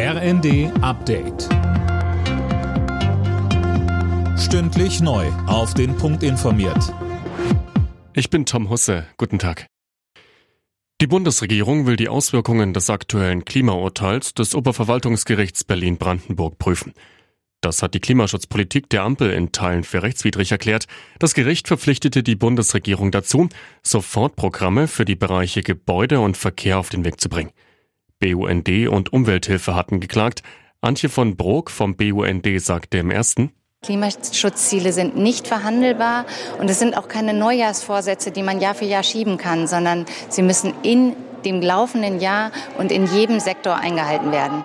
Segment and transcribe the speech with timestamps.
[0.00, 1.48] RND Update.
[4.38, 5.26] Stündlich neu.
[5.48, 6.94] Auf den Punkt informiert.
[8.14, 9.08] Ich bin Tom Husse.
[9.16, 9.66] Guten Tag.
[11.00, 16.92] Die Bundesregierung will die Auswirkungen des aktuellen Klimaurteils des Oberverwaltungsgerichts Berlin-Brandenburg prüfen.
[17.60, 20.86] Das hat die Klimaschutzpolitik der Ampel in Teilen für rechtswidrig erklärt.
[21.18, 23.48] Das Gericht verpflichtete die Bundesregierung dazu,
[23.82, 27.50] Sofortprogramme für die Bereiche Gebäude und Verkehr auf den Weg zu bringen.
[28.20, 30.42] BUND und Umwelthilfe hatten geklagt.
[30.80, 33.52] Antje von Brok vom BUND sagte im ersten,
[33.82, 36.26] Klimaschutzziele sind nicht verhandelbar
[36.58, 40.42] und es sind auch keine Neujahrsvorsätze, die man Jahr für Jahr schieben kann, sondern sie
[40.42, 44.64] müssen in dem laufenden Jahr und in jedem Sektor eingehalten werden.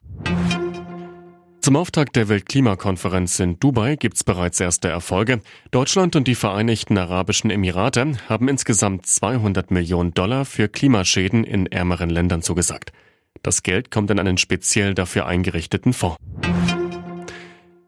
[1.62, 5.42] Zum Auftakt der Weltklimakonferenz in Dubai gibt es bereits erste Erfolge.
[5.72, 12.10] Deutschland und die Vereinigten Arabischen Emirate haben insgesamt 200 Millionen Dollar für Klimaschäden in ärmeren
[12.10, 12.92] Ländern zugesagt.
[13.42, 16.18] Das Geld kommt in einen speziell dafür eingerichteten Fonds.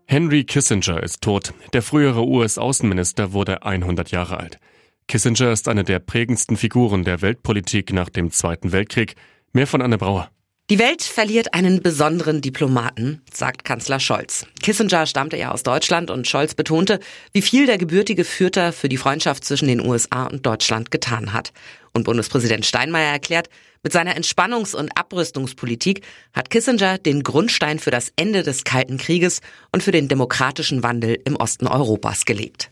[0.08, 1.54] Henry Kissinger ist tot.
[1.74, 4.60] Der frühere US-Außenminister wurde 100 Jahre alt.
[5.08, 9.16] Kissinger ist eine der prägendsten Figuren der Weltpolitik nach dem Zweiten Weltkrieg.
[9.54, 10.30] Mehr von Anne Brauer.
[10.72, 14.48] Die Welt verliert einen besonderen Diplomaten, sagt Kanzler Scholz.
[14.64, 17.00] Kissinger stammte ja aus Deutschland und Scholz betonte,
[17.34, 21.54] wie viel der gebürtige Fürther für die Freundschaft zwischen den USA und Deutschland getan hat.
[21.94, 23.48] Und Bundespräsident Steinmeier erklärt,
[23.84, 26.02] mit seiner Entspannungs- und Abrüstungspolitik
[26.34, 29.42] hat Kissinger den Grundstein für das Ende des Kalten Krieges
[29.72, 32.72] und für den demokratischen Wandel im Osten Europas gelegt.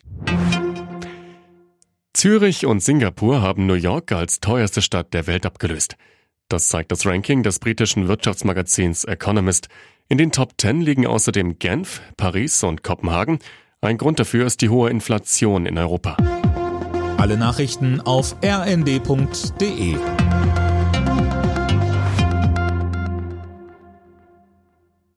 [2.15, 5.95] Zürich und Singapur haben New York als teuerste Stadt der Welt abgelöst.
[6.49, 9.69] Das zeigt das Ranking des britischen Wirtschaftsmagazins Economist.
[10.09, 13.39] In den Top 10 liegen außerdem Genf, Paris und Kopenhagen.
[13.81, 16.17] Ein Grund dafür ist die hohe Inflation in Europa.
[17.17, 19.97] Alle Nachrichten auf rnd.de